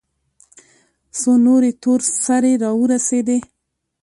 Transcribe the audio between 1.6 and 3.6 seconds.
تور سرې راورسېدې.